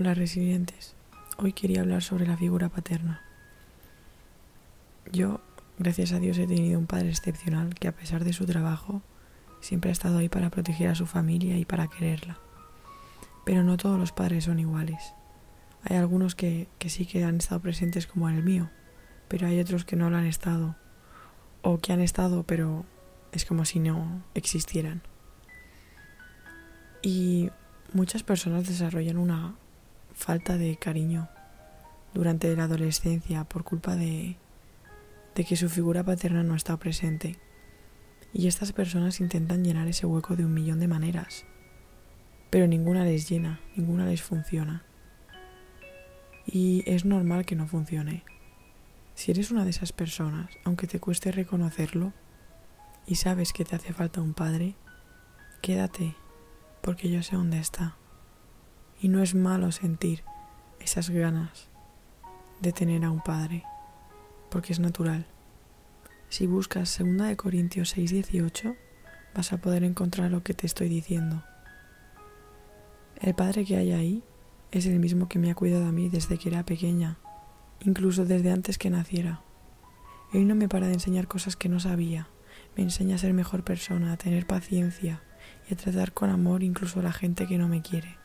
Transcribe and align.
Hola 0.00 0.14
resilientes, 0.14 0.94
hoy 1.38 1.52
quería 1.52 1.80
hablar 1.80 2.04
sobre 2.04 2.24
la 2.24 2.36
figura 2.36 2.68
paterna. 2.68 3.20
Yo, 5.10 5.40
gracias 5.76 6.12
a 6.12 6.20
Dios, 6.20 6.38
he 6.38 6.46
tenido 6.46 6.78
un 6.78 6.86
padre 6.86 7.08
excepcional 7.08 7.74
que 7.74 7.88
a 7.88 7.96
pesar 7.96 8.22
de 8.22 8.32
su 8.32 8.46
trabajo, 8.46 9.02
siempre 9.60 9.90
ha 9.90 9.92
estado 9.92 10.18
ahí 10.18 10.28
para 10.28 10.50
proteger 10.50 10.90
a 10.90 10.94
su 10.94 11.06
familia 11.06 11.58
y 11.58 11.64
para 11.64 11.88
quererla. 11.88 12.38
Pero 13.44 13.64
no 13.64 13.76
todos 13.76 13.98
los 13.98 14.12
padres 14.12 14.44
son 14.44 14.60
iguales. 14.60 15.14
Hay 15.82 15.96
algunos 15.96 16.36
que, 16.36 16.68
sí 16.86 17.04
que 17.04 17.24
han 17.24 17.38
estado 17.38 17.60
presentes 17.60 18.06
como 18.06 18.28
el 18.28 18.44
mío, 18.44 18.70
pero 19.26 19.48
hay 19.48 19.58
otros 19.58 19.84
que 19.84 19.96
no 19.96 20.10
lo 20.10 20.16
han 20.16 20.26
estado, 20.26 20.76
o 21.62 21.78
que 21.78 21.92
han 21.92 22.00
estado 22.00 22.44
pero 22.44 22.86
es 23.32 23.44
como 23.44 23.64
si 23.64 23.80
no 23.80 24.22
existieran. 24.34 25.02
Y 27.02 27.50
muchas 27.92 28.22
personas 28.22 28.68
desarrollan 28.68 29.16
una 29.16 29.56
falta 30.18 30.58
de 30.58 30.76
cariño 30.76 31.28
durante 32.12 32.54
la 32.56 32.64
adolescencia 32.64 33.44
por 33.44 33.62
culpa 33.62 33.94
de, 33.94 34.36
que 35.34 35.56
su 35.56 35.68
figura 35.68 36.02
paterna 36.02 36.42
no 36.42 36.56
está 36.56 36.76
presente. 36.76 37.36
Y 38.34 38.48
estas 38.48 38.72
personas 38.72 39.20
intentan 39.20 39.64
llenar 39.64 39.86
ese 39.86 40.04
hueco 40.04 40.34
de 40.36 40.44
un 40.44 40.52
millón 40.52 40.80
de 40.80 40.88
maneras, 40.88 41.46
pero 42.50 42.66
ninguna 42.66 43.04
les 43.04 43.28
llena, 43.28 43.60
ninguna 43.76 44.06
les 44.06 44.20
funciona. 44.20 44.84
Y 46.44 46.82
es 46.86 47.04
normal 47.04 47.46
que 47.46 47.56
no 47.56 47.68
funcione. 47.68 48.24
Si 49.14 49.30
eres 49.30 49.50
una 49.50 49.64
de 49.64 49.70
esas 49.70 49.92
personas, 49.92 50.50
aunque 50.64 50.86
te 50.86 50.98
cueste 50.98 51.30
reconocerlo, 51.30 52.12
y 53.06 53.14
sabes 53.14 53.52
que 53.52 53.64
te 53.64 53.76
hace 53.76 53.92
falta 53.92 54.20
un 54.20 54.34
padre, 54.34 54.74
quédate, 55.62 56.16
porque 56.82 57.08
yo 57.10 57.22
sé 57.22 57.36
dónde 57.36 57.58
está. 57.58 57.97
Y 59.00 59.08
no 59.08 59.22
es 59.22 59.34
malo 59.34 59.70
sentir 59.72 60.24
esas 60.80 61.10
ganas 61.10 61.68
de 62.60 62.72
tener 62.72 63.04
a 63.04 63.10
un 63.10 63.20
padre, 63.20 63.62
porque 64.50 64.72
es 64.72 64.80
natural. 64.80 65.26
Si 66.28 66.46
buscas 66.46 66.98
2 66.98 67.28
de 67.28 67.36
Corintios 67.36 67.96
6:18, 67.96 68.76
vas 69.34 69.52
a 69.52 69.58
poder 69.58 69.84
encontrar 69.84 70.30
lo 70.30 70.42
que 70.42 70.54
te 70.54 70.66
estoy 70.66 70.88
diciendo. 70.88 71.44
El 73.20 73.34
padre 73.34 73.64
que 73.64 73.76
hay 73.76 73.92
ahí 73.92 74.22
es 74.70 74.86
el 74.86 74.98
mismo 74.98 75.28
que 75.28 75.38
me 75.38 75.50
ha 75.50 75.54
cuidado 75.54 75.86
a 75.86 75.92
mí 75.92 76.08
desde 76.08 76.38
que 76.38 76.48
era 76.48 76.64
pequeña, 76.64 77.18
incluso 77.80 78.24
desde 78.24 78.50
antes 78.50 78.78
que 78.78 78.90
naciera. 78.90 79.42
Él 80.32 80.46
no 80.46 80.54
me 80.54 80.68
para 80.68 80.88
de 80.88 80.94
enseñar 80.94 81.26
cosas 81.26 81.56
que 81.56 81.68
no 81.68 81.80
sabía, 81.80 82.28
me 82.76 82.82
enseña 82.82 83.16
a 83.16 83.18
ser 83.18 83.32
mejor 83.32 83.64
persona, 83.64 84.12
a 84.12 84.16
tener 84.16 84.46
paciencia 84.46 85.22
y 85.68 85.74
a 85.74 85.76
tratar 85.76 86.12
con 86.12 86.30
amor 86.30 86.62
incluso 86.62 87.00
a 87.00 87.02
la 87.02 87.12
gente 87.12 87.46
que 87.46 87.58
no 87.58 87.68
me 87.68 87.82
quiere. 87.82 88.16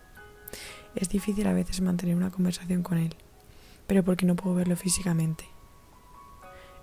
Es 0.96 1.10
difícil 1.10 1.48
a 1.48 1.54
veces 1.54 1.82
mantener 1.82 2.16
una 2.16 2.30
conversación 2.30 2.84
con 2.84 3.00
él, 3.00 3.16
pero 3.88 4.04
porque 4.04 4.28
no 4.28 4.36
puedo 4.36 4.56
verlo 4.56 4.76
físicamente. 4.76 5.46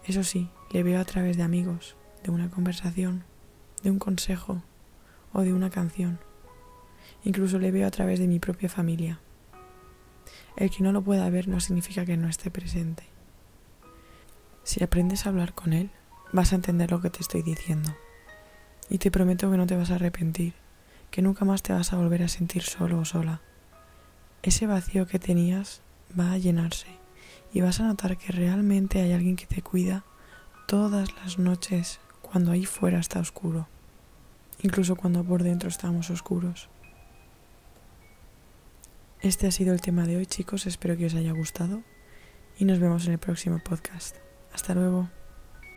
Eso 0.05 0.25
sí, 0.25 0.51
le 0.73 0.83
veo 0.83 1.01
a 1.01 1.05
través 1.05 1.37
de 1.37 1.45
amigos, 1.45 1.97
de 2.25 2.31
una 2.31 2.51
conversación, 2.51 3.25
de 3.85 3.91
un 3.91 4.01
consejo 4.01 4.63
o 5.33 5.43
de 5.43 5.53
una 5.53 5.71
canción. 5.71 6.19
Incluso 7.23 7.59
le 7.59 7.71
veo 7.71 7.87
a 7.87 7.91
través 7.91 8.19
de 8.19 8.27
mi 8.27 8.41
propia 8.41 8.69
familia. 8.69 9.21
El 10.57 10.71
que 10.71 10.83
no 10.83 10.91
lo 10.91 11.03
pueda 11.03 11.31
ver 11.31 11.47
no 11.47 11.61
significa 11.61 12.05
que 12.05 12.17
no 12.17 12.29
esté 12.29 12.51
presente. 12.51 13.05
Si 14.65 14.83
aprendes 14.83 15.25
a 15.25 15.29
hablar 15.29 15.55
con 15.55 15.73
él, 15.73 15.91
vas 16.33 16.53
a 16.53 16.57
entender 16.57 16.91
lo 16.91 17.01
que 17.01 17.11
te 17.11 17.21
estoy 17.21 17.43
diciendo. 17.43 17.95
Y 18.89 18.99
te 18.99 19.13
prometo 19.13 19.51
que 19.51 19.57
no 19.57 19.67
te 19.67 19.77
vas 19.77 19.93
a 19.93 19.95
arrepentir, 19.95 20.55
que 21.13 21.23
nunca 21.23 21.45
más 21.45 21.63
te 21.63 21.73
vas 21.73 21.93
a 21.93 21.97
volver 21.97 22.25
a 22.25 22.29
sentir 22.29 22.63
solo 22.63 22.99
o 22.99 23.05
sola 23.05 23.41
ese 24.43 24.67
vacío 24.67 25.07
que 25.07 25.19
tenías 25.19 25.83
va 26.19 26.33
a 26.33 26.39
llenarse 26.39 26.87
y 27.53 27.61
vas 27.61 27.81
a 27.81 27.85
notar 27.85 28.17
que 28.17 28.33
realmente 28.33 29.01
hay 29.01 29.13
alguien 29.13 29.37
que 29.37 29.47
te 29.47 29.63
cuida 29.63 30.05
todas 30.67 31.15
las 31.17 31.39
noches 31.39 32.01
cuando 32.23 32.53
ahí 32.53 32.65
fuera 32.65 32.99
está 32.99 33.19
oscuro, 33.19 33.69
incluso 34.63 34.97
cuando 34.97 35.25
por 35.25 35.43
dentro 35.43 35.69
estamos 35.69 36.11
oscuros. 36.11 36.69
Este 39.21 39.47
ha 39.47 39.51
sido 39.51 39.75
el 39.75 39.81
tema 39.81 40.07
de 40.07 40.17
hoy 40.17 40.27
chicos, 40.27 40.67
espero 40.67 40.97
que 40.97 41.07
os 41.07 41.15
haya 41.15 41.33
gustado 41.33 41.83
y 42.59 42.65
nos 42.65 42.79
vemos 42.79 43.07
en 43.07 43.13
el 43.13 43.19
próximo 43.19 43.59
podcast. 43.59 44.17
Hasta 44.53 44.75
luego. 44.75 45.20